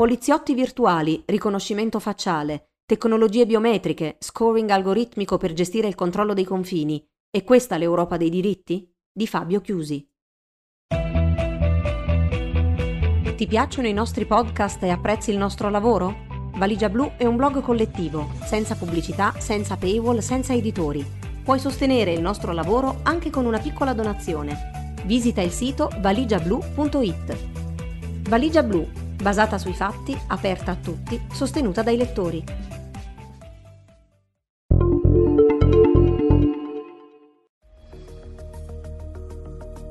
[0.00, 7.06] Poliziotti virtuali, riconoscimento facciale, tecnologie biometriche, scoring algoritmico per gestire il controllo dei confini.
[7.30, 8.90] È questa l'Europa dei diritti?
[9.12, 10.10] Di Fabio Chiusi.
[13.36, 16.16] Ti piacciono i nostri podcast e apprezzi il nostro lavoro?
[16.54, 21.04] Valigia Blu è un blog collettivo, senza pubblicità, senza paywall, senza editori.
[21.44, 24.94] Puoi sostenere il nostro lavoro anche con una piccola donazione.
[25.04, 27.36] Visita il sito valigiablu.it.
[28.30, 28.88] Valigia Blu,
[29.20, 32.44] basata sui fatti, aperta a tutti, sostenuta dai lettori.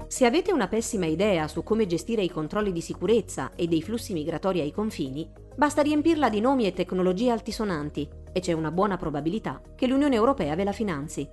[0.07, 4.11] Se avete una pessima idea su come gestire i controlli di sicurezza e dei flussi
[4.11, 9.61] migratori ai confini, basta riempirla di nomi e tecnologie altisonanti e c'è una buona probabilità
[9.75, 11.29] che l'Unione Europea ve la finanzi.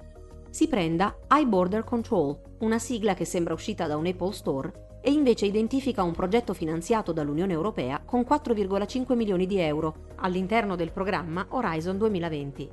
[0.51, 5.47] Si prenda iBorder Control, una sigla che sembra uscita da un Apple Store e invece
[5.47, 11.97] identifica un progetto finanziato dall'Unione Europea con 4,5 milioni di euro all'interno del programma Horizon
[11.97, 12.69] 2020.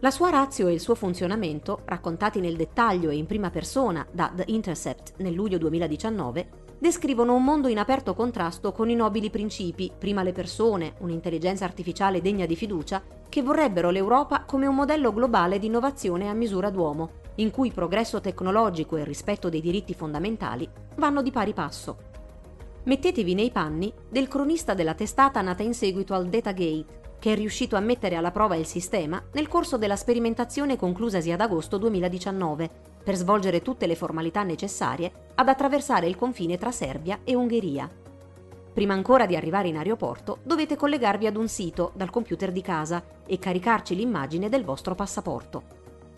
[0.00, 4.32] La sua razio e il suo funzionamento, raccontati nel dettaglio e in prima persona da
[4.34, 9.92] The Intercept nel luglio 2019, descrivono un mondo in aperto contrasto con i nobili principi,
[9.96, 15.58] prima le persone, un'intelligenza artificiale degna di fiducia, che vorrebbero l'Europa come un modello globale
[15.58, 21.22] di innovazione a misura d'uomo, in cui progresso tecnologico e rispetto dei diritti fondamentali vanno
[21.22, 22.12] di pari passo.
[22.84, 27.76] Mettetevi nei panni del cronista della testata nata in seguito al Datagate, che è riuscito
[27.76, 32.70] a mettere alla prova il sistema nel corso della sperimentazione conclusasi ad agosto 2019,
[33.02, 37.90] per svolgere tutte le formalità necessarie ad attraversare il confine tra Serbia e Ungheria.
[38.74, 43.02] Prima ancora di arrivare in aeroporto dovete collegarvi ad un sito dal computer di casa
[43.24, 45.62] e caricarci l'immagine del vostro passaporto.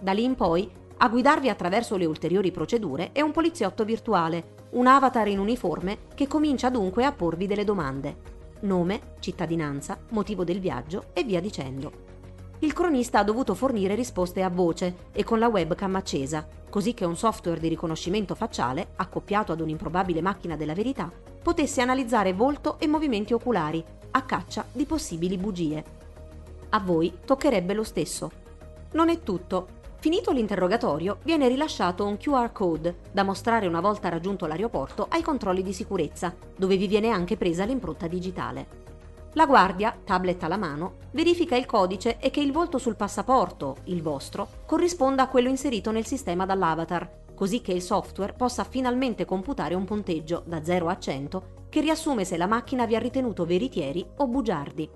[0.01, 4.87] Da lì in poi, a guidarvi attraverso le ulteriori procedure è un poliziotto virtuale, un
[4.87, 11.07] avatar in uniforme che comincia dunque a porvi delle domande nome, cittadinanza, motivo del viaggio
[11.13, 12.05] e via dicendo.
[12.61, 17.05] Il cronista ha dovuto fornire risposte a voce e con la webcam accesa, così che
[17.05, 21.11] un software di riconoscimento facciale, accoppiato ad un'improbabile macchina della verità,
[21.43, 25.85] potesse analizzare volto e movimenti oculari, a caccia di possibili bugie.
[26.71, 28.31] A voi toccherebbe lo stesso.
[28.93, 29.69] Non è tutto,
[29.99, 35.63] Finito l'interrogatorio, viene rilasciato un QR code da mostrare una volta raggiunto l'aeroporto ai controlli
[35.63, 38.85] di sicurezza, dove vi viene anche presa l'impronta digitale.
[39.33, 44.01] La guardia, tablet alla mano, verifica il codice e che il volto sul passaporto, il
[44.01, 49.75] vostro, corrisponda a quello inserito nel sistema dall'avatar, così che il software possa finalmente computare
[49.75, 54.07] un punteggio da 0 a 100 che riassume se la macchina vi ha ritenuto veritieri
[54.17, 54.89] o bugiardi.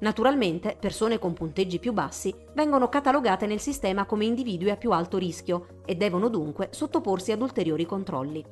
[0.00, 5.18] Naturalmente, persone con punteggi più bassi vengono catalogate nel sistema come individui a più alto
[5.18, 8.44] rischio e devono dunque sottoporsi ad ulteriori controlli.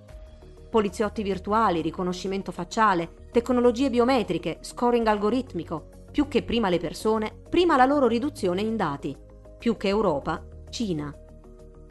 [0.70, 7.84] Poliziotti virtuali, riconoscimento facciale, tecnologie biometriche, scoring algoritmico, più che prima le persone, prima la
[7.84, 9.14] loro riduzione in dati,
[9.58, 11.14] più che Europa, Cina.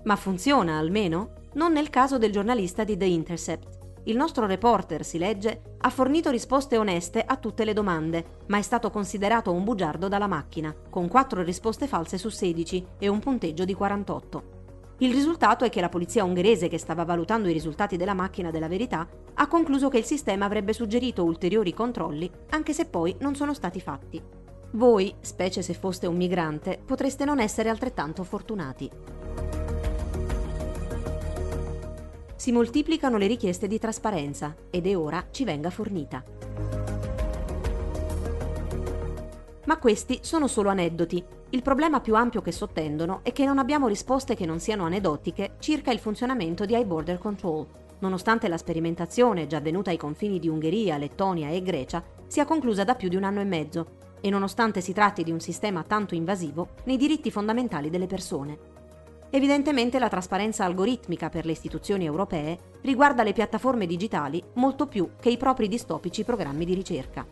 [0.03, 1.33] Ma funziona almeno?
[1.53, 3.80] Non nel caso del giornalista di The Intercept.
[4.05, 8.61] Il nostro reporter, si legge, ha fornito risposte oneste a tutte le domande, ma è
[8.63, 13.63] stato considerato un bugiardo dalla macchina, con 4 risposte false su 16 e un punteggio
[13.63, 14.59] di 48.
[14.97, 18.67] Il risultato è che la polizia ungherese, che stava valutando i risultati della macchina della
[18.67, 23.53] verità, ha concluso che il sistema avrebbe suggerito ulteriori controlli, anche se poi non sono
[23.53, 24.21] stati fatti.
[24.71, 28.89] Voi, specie se foste un migrante, potreste non essere altrettanto fortunati.
[32.41, 36.23] Si moltiplicano le richieste di trasparenza ed è ora ci venga fornita.
[39.65, 41.23] Ma questi sono solo aneddoti.
[41.51, 45.57] Il problema più ampio che sottendono è che non abbiamo risposte che non siano aneddotiche
[45.59, 47.67] circa il funzionamento di iBorder Control,
[47.99, 52.95] nonostante la sperimentazione già avvenuta ai confini di Ungheria, Lettonia e Grecia sia conclusa da
[52.95, 53.85] più di un anno e mezzo,
[54.19, 58.70] e nonostante si tratti di un sistema tanto invasivo nei diritti fondamentali delle persone.
[59.33, 65.29] Evidentemente la trasparenza algoritmica per le istituzioni europee riguarda le piattaforme digitali molto più che
[65.29, 67.25] i propri distopici programmi di ricerca.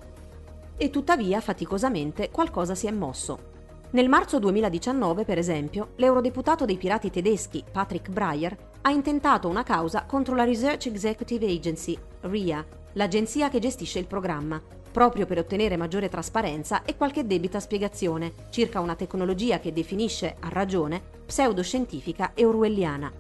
[0.78, 3.58] E tuttavia, faticosamente, qualcosa si è mosso.
[3.92, 10.06] Nel marzo 2019, per esempio, l'eurodeputato dei pirati tedeschi Patrick Breyer ha intentato una causa
[10.06, 16.10] contro la Research Executive Agency, RIA, l'agenzia che gestisce il programma, proprio per ottenere maggiore
[16.10, 23.12] trasparenza e qualche debita spiegazione circa una tecnologia che definisce, a ragione, pseudoscientifica e orwelliana.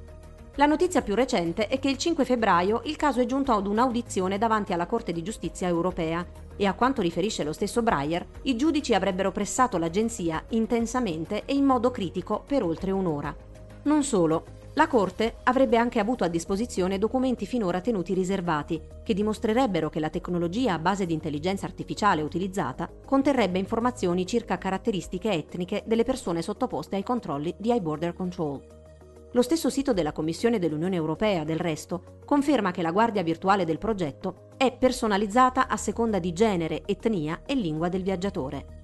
[0.55, 4.37] La notizia più recente è che il 5 febbraio il caso è giunto ad un'audizione
[4.37, 6.25] davanti alla Corte di giustizia europea
[6.57, 11.63] e a quanto riferisce lo stesso Breyer, i giudici avrebbero pressato l'agenzia intensamente e in
[11.63, 13.33] modo critico per oltre un'ora.
[13.83, 14.43] Non solo,
[14.73, 20.09] La Corte avrebbe anche avuto a disposizione documenti finora tenuti riservati, che dimostrerebbero che la
[20.09, 26.95] tecnologia a base di intelligenza artificiale utilizzata conterrebbe informazioni circa caratteristiche etniche delle persone sottoposte
[26.95, 28.61] ai controlli di iBorder Control.
[29.31, 33.79] Lo stesso sito della Commissione dell'Unione Europea, del resto, conferma che la guardia virtuale del
[33.79, 38.78] progetto è personalizzata a seconda di genere, etnia e lingua del viaggiatore.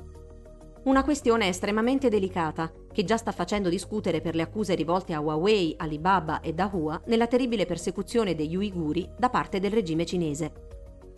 [0.85, 5.73] Una questione estremamente delicata, che già sta facendo discutere per le accuse rivolte a Huawei,
[5.77, 10.51] Alibaba e Dahua nella terribile persecuzione degli uiguri da parte del regime cinese.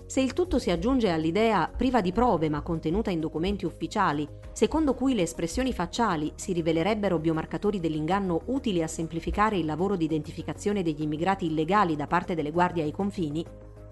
[0.06, 4.94] Se il tutto si aggiunge all'idea, priva di prove ma contenuta in documenti ufficiali, secondo
[4.94, 10.82] cui le espressioni facciali si rivelerebbero biomarcatori dell'inganno utili a semplificare il lavoro di identificazione
[10.82, 13.46] degli immigrati illegali da parte delle guardie ai confini,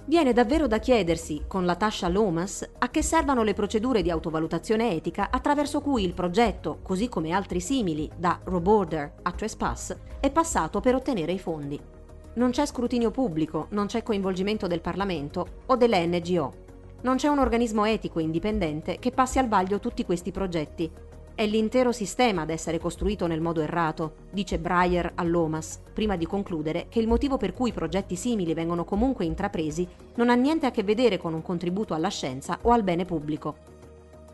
[0.07, 4.91] Viene davvero da chiedersi, con la Tascia Lomas, a che servano le procedure di autovalutazione
[4.91, 10.79] etica attraverso cui il progetto, così come altri simili, da Roborder a Trespass, è passato
[10.79, 11.81] per ottenere i fondi.
[12.35, 16.53] Non c'è scrutinio pubblico, non c'è coinvolgimento del Parlamento o delle NGO.
[17.01, 20.91] Non c'è un organismo etico indipendente che passi al vaglio tutti questi progetti,
[21.35, 26.87] è l'intero sistema ad essere costruito nel modo errato, dice Breyer all'OMAS, prima di concludere
[26.87, 29.85] che il motivo per cui progetti simili vengono comunque intrapresi
[30.15, 33.73] non ha niente a che vedere con un contributo alla scienza o al bene pubblico.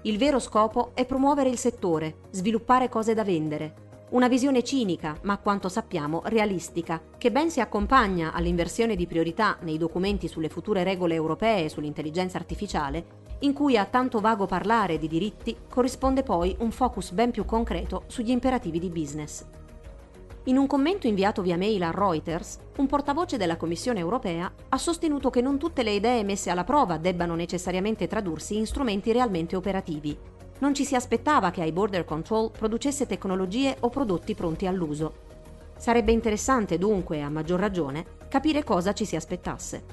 [0.03, 3.89] Il vero scopo è promuovere il settore, sviluppare cose da vendere.
[4.11, 9.57] Una visione cinica, ma a quanto sappiamo realistica, che ben si accompagna all'inversione di priorità
[9.61, 15.07] nei documenti sulle future regole europee sull'intelligenza artificiale in cui a tanto vago parlare di
[15.07, 19.45] diritti corrisponde poi un focus ben più concreto sugli imperativi di business.
[20.45, 25.29] In un commento inviato via mail a Reuters, un portavoce della Commissione europea ha sostenuto
[25.29, 30.17] che non tutte le idee messe alla prova debbano necessariamente tradursi in strumenti realmente operativi.
[30.59, 35.13] Non ci si aspettava che iBorder Control producesse tecnologie o prodotti pronti all'uso.
[35.77, 39.83] Sarebbe interessante dunque, a maggior ragione, capire cosa ci si aspettasse.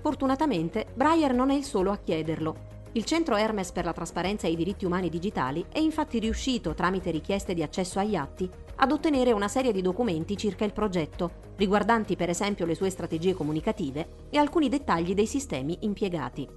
[0.00, 2.75] Fortunatamente, Breyer non è il solo a chiederlo.
[2.96, 7.10] Il centro Hermes per la trasparenza e i diritti umani digitali è infatti riuscito, tramite
[7.10, 12.16] richieste di accesso agli atti, ad ottenere una serie di documenti circa il progetto, riguardanti
[12.16, 16.48] per esempio le sue strategie comunicative e alcuni dettagli dei sistemi impiegati.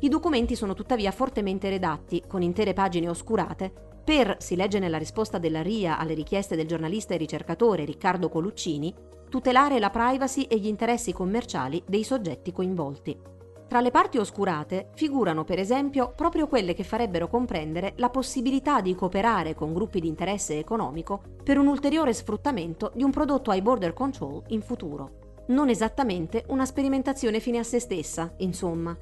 [0.00, 3.72] I documenti sono tuttavia fortemente redatti, con intere pagine oscurate,
[4.04, 8.94] per, si legge nella risposta della RIA alle richieste del giornalista e ricercatore Riccardo Coluccini,
[9.30, 13.39] tutelare la privacy e gli interessi commerciali dei soggetti coinvolti.
[13.70, 18.96] Tra le parti oscurate figurano per esempio proprio quelle che farebbero comprendere la possibilità di
[18.96, 23.92] cooperare con gruppi di interesse economico per un ulteriore sfruttamento di un prodotto ai border
[23.92, 25.44] control in futuro.
[25.50, 28.98] Non esattamente una sperimentazione fine a se stessa, insomma.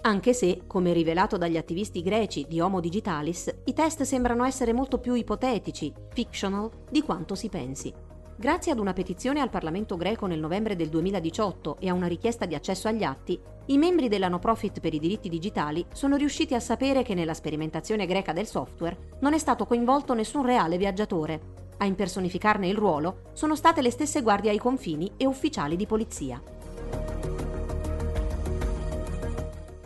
[0.00, 4.98] Anche se, come rivelato dagli attivisti greci di Homo Digitalis, i test sembrano essere molto
[4.98, 7.94] più ipotetici, fictional, di quanto si pensi.
[8.40, 12.46] Grazie ad una petizione al Parlamento greco nel novembre del 2018 e a una richiesta
[12.46, 13.36] di accesso agli atti,
[13.66, 17.34] i membri della no profit per i diritti digitali sono riusciti a sapere che nella
[17.34, 21.40] sperimentazione greca del software non è stato coinvolto nessun reale viaggiatore.
[21.78, 26.40] A impersonificarne il ruolo sono state le stesse guardie ai confini e ufficiali di polizia.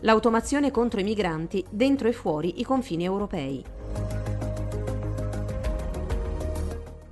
[0.00, 3.64] L'automazione contro i migranti dentro e fuori i confini europei.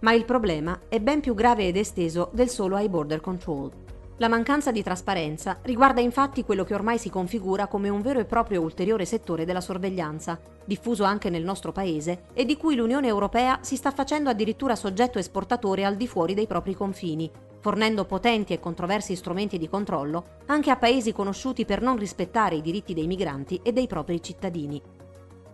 [0.00, 3.70] Ma il problema è ben più grave ed esteso del solo ai border control.
[4.16, 8.24] La mancanza di trasparenza riguarda infatti quello che ormai si configura come un vero e
[8.24, 13.60] proprio ulteriore settore della sorveglianza, diffuso anche nel nostro paese e di cui l'Unione Europea
[13.62, 18.58] si sta facendo addirittura soggetto esportatore al di fuori dei propri confini, fornendo potenti e
[18.58, 23.60] controversi strumenti di controllo anche a paesi conosciuti per non rispettare i diritti dei migranti
[23.62, 24.82] e dei propri cittadini.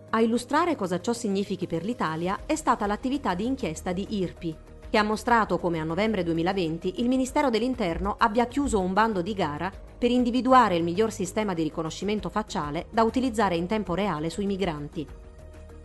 [0.09, 4.57] A illustrare cosa ciò significhi per l'Italia è stata l'attività di inchiesta di IRPI,
[4.89, 9.33] che ha mostrato come a novembre 2020 il Ministero dell'Interno abbia chiuso un bando di
[9.33, 14.45] gara per individuare il miglior sistema di riconoscimento facciale da utilizzare in tempo reale sui
[14.45, 15.05] migranti.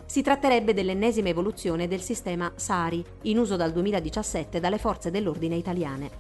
[0.04, 6.10] Si tratterebbe dell'ennesima evoluzione del sistema SARI, in uso dal 2017 dalle forze dell'ordine italiane.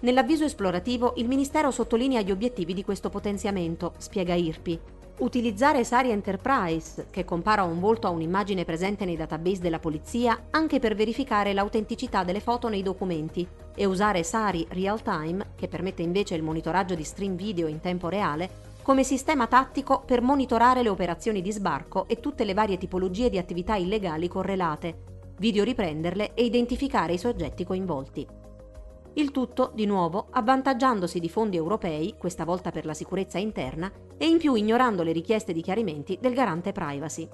[0.00, 4.80] Nell'avviso esplorativo il Ministero sottolinea gli obiettivi di questo potenziamento, spiega IRPI,
[5.18, 10.78] Utilizzare Sari Enterprise, che compara un volto a un'immagine presente nei database della polizia, anche
[10.78, 16.34] per verificare l'autenticità delle foto nei documenti, e usare Sari Real Time, che permette invece
[16.34, 21.40] il monitoraggio di stream video in tempo reale, come sistema tattico per monitorare le operazioni
[21.40, 24.98] di sbarco e tutte le varie tipologie di attività illegali correlate,
[25.38, 28.44] video riprenderle e identificare i soggetti coinvolti.
[29.18, 34.26] Il tutto, di nuovo, avvantaggiandosi di fondi europei, questa volta per la sicurezza interna, e
[34.26, 37.26] in più ignorando le richieste di chiarimenti del garante privacy.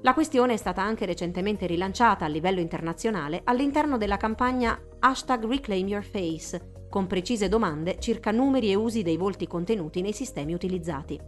[0.00, 5.86] La questione è stata anche recentemente rilanciata a livello internazionale all'interno della campagna hashtag Reclaim
[5.86, 11.20] Your Face, con precise domande circa numeri e usi dei volti contenuti nei sistemi utilizzati.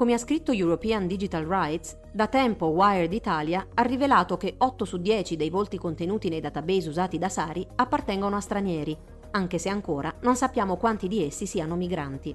[0.00, 4.96] Come ha scritto European Digital Rights, da tempo Wired Italia ha rivelato che 8 su
[4.96, 8.96] 10 dei volti contenuti nei database usati da Sari appartengono a stranieri,
[9.32, 12.34] anche se ancora non sappiamo quanti di essi siano migranti.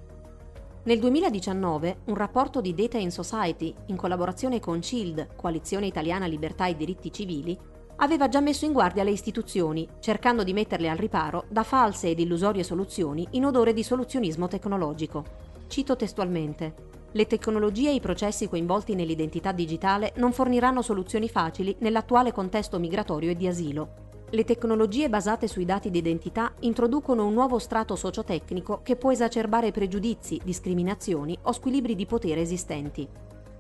[0.84, 6.68] Nel 2019 un rapporto di Data in Society, in collaborazione con CILD, Coalizione Italiana Libertà
[6.68, 7.58] e Diritti Civili,
[7.96, 12.20] aveva già messo in guardia le istituzioni, cercando di metterle al riparo da false ed
[12.20, 15.24] illusorie soluzioni in odore di soluzionismo tecnologico.
[15.66, 16.95] Cito testualmente.
[17.16, 23.32] Le tecnologie e i processi coinvolti nell'identità digitale non forniranno soluzioni facili nell'attuale contesto migratorio
[23.32, 28.82] e di asilo, le tecnologie basate sui dati di identità introducono un nuovo strato sociotecnico
[28.84, 33.08] che può esacerbare pregiudizi, discriminazioni o squilibri di potere esistenti.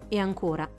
[0.10, 0.70] E ancora,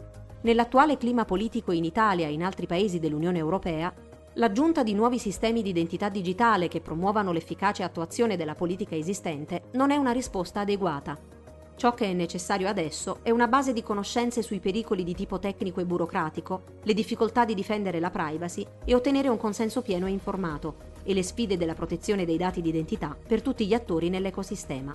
[0.42, 3.90] nell'attuale clima politico in Italia e in altri paesi dell'Unione Europea,
[4.35, 9.90] l'aggiunta di nuovi sistemi di identità digitale che promuovano l'efficace attuazione della politica esistente non
[9.90, 11.36] è una risposta adeguata
[11.76, 15.80] Ciò che è necessario adesso è una base di conoscenze sui pericoli di tipo tecnico
[15.80, 20.95] e burocratico, le difficoltà di difendere la privacy e ottenere un consenso pieno e informato,
[21.02, 24.95] e le sfide della protezione dei dati di identità per tutti gli attori nell'ecosistema.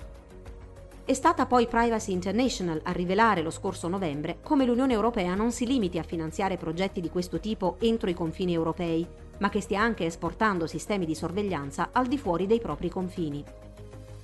[1.04, 5.66] È stata poi Privacy International a rivelare lo scorso novembre come l'Unione Europea non si
[5.66, 9.06] limiti a finanziare progetti di questo tipo entro i confini europei,
[9.38, 13.44] ma che stia anche esportando sistemi di sorveglianza al di fuori dei propri confini.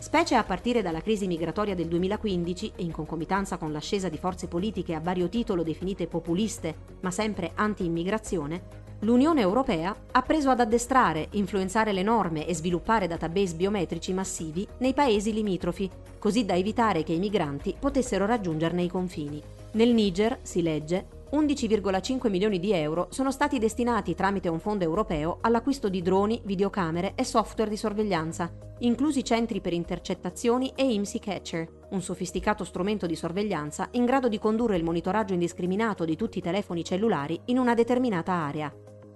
[0.00, 4.46] Specie a partire dalla crisi migratoria del 2015 e in concomitanza con l'ascesa di forze
[4.46, 11.26] politiche a vario titolo definite populiste, ma sempre anti-immigrazione, l'Unione Europea ha preso ad addestrare,
[11.32, 15.90] influenzare le norme e sviluppare database biometrici massivi nei paesi limitrofi,
[16.20, 19.42] così da evitare che i migranti potessero raggiungerne i confini.
[19.72, 25.38] Nel Niger, si legge, 11,5 milioni di euro sono stati destinati tramite un fondo europeo
[25.42, 31.68] all'acquisto di droni, videocamere e software di sorveglianza, inclusi centri per intercettazioni e IMSI Catcher,
[31.90, 36.42] un sofisticato strumento di sorveglianza in grado di condurre il monitoraggio indiscriminato di tutti i
[36.42, 38.72] telefoni cellulari in una determinata area.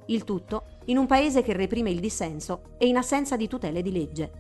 [0.07, 3.91] Il tutto in un paese che reprime il dissenso e in assenza di tutele di
[3.91, 4.33] legge.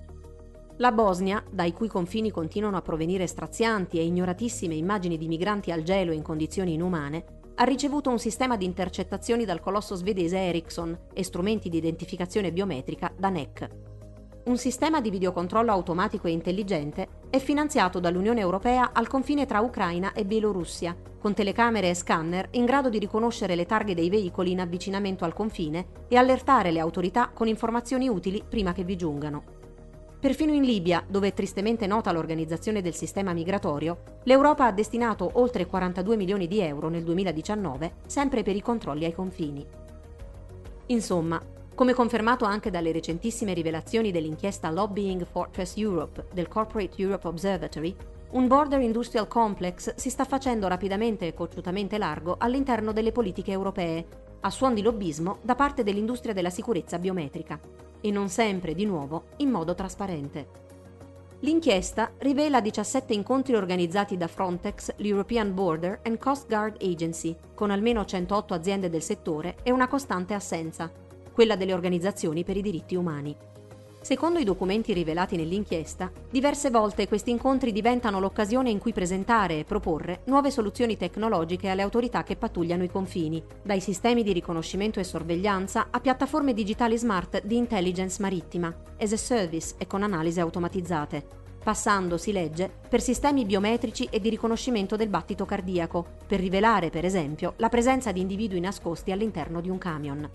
[0.76, 5.82] La Bosnia, dai cui confini continuano a provenire strazianti e ignoratissime immagini di migranti al
[5.82, 11.23] gelo in condizioni inumane, ha ricevuto un sistema di intercettazioni dal colosso svedese Ericsson e
[11.23, 13.68] strumenti di identificazione biometrica da NEC.
[14.44, 20.12] Un sistema di videocontrollo automatico e intelligente è finanziato dall'Unione Europea al confine tra Ucraina
[20.12, 24.61] e Bielorussia, con telecamere e scanner in grado di riconoscere le targhe dei veicoli in
[24.61, 29.62] avvicinamento al confine e allertare le autorità con informazioni utili prima che vi giungano.
[30.22, 35.66] Perfino in Libia, dove è tristemente nota l'organizzazione del sistema migratorio, l'Europa ha destinato oltre
[35.66, 39.66] 42 milioni di euro nel 2019 sempre per i controlli ai confini.
[40.86, 41.42] Insomma,
[41.74, 47.92] come confermato anche dalle recentissime rivelazioni dell'inchiesta Lobbying Fortress Europe del Corporate Europe Observatory,
[48.30, 54.06] un border industrial complex si sta facendo rapidamente e cocciutamente largo all'interno delle politiche europee,
[54.38, 59.28] a suon di lobbismo da parte dell'industria della sicurezza biometrica e non sempre, di nuovo,
[59.38, 60.61] in modo trasparente.
[61.40, 68.04] L'inchiesta rivela 17 incontri organizzati da Frontex, l'European Border and Coast Guard Agency, con almeno
[68.04, 70.92] 108 aziende del settore e una costante assenza,
[71.32, 73.35] quella delle organizzazioni per i diritti umani.
[74.02, 79.64] Secondo i documenti rivelati nell'inchiesta, diverse volte questi incontri diventano l'occasione in cui presentare e
[79.64, 85.04] proporre nuove soluzioni tecnologiche alle autorità che pattugliano i confini, dai sistemi di riconoscimento e
[85.04, 91.25] sorveglianza a piattaforme digitali smart di intelligence marittima, as a service e con analisi automatizzate,
[91.62, 97.04] passando, si legge, per sistemi biometrici e di riconoscimento del battito cardiaco, per rivelare, per
[97.04, 100.28] esempio, la presenza di individui nascosti all'interno di un camion.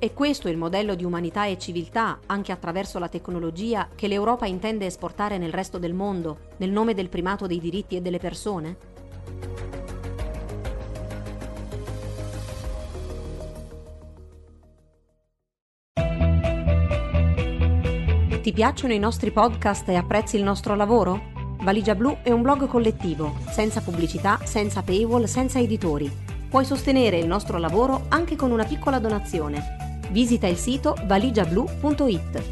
[0.00, 4.86] È questo il modello di umanità e civiltà, anche attraverso la tecnologia, che l'Europa intende
[4.86, 8.76] esportare nel resto del mondo, nel nome del primato dei diritti e delle persone?
[18.40, 21.56] Ti piacciono i nostri podcast e apprezzi il nostro lavoro?
[21.60, 26.10] Valigia Blu è un blog collettivo, senza pubblicità, senza paywall, senza editori.
[26.48, 32.42] Puoi sostenere il nostro lavoro anche con una piccola donazione visita il sito valigiablu.it.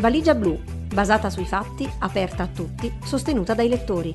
[0.00, 0.58] Valigia Blu,
[0.92, 4.14] basata sui fatti, aperta a tutti, sostenuta dai lettori.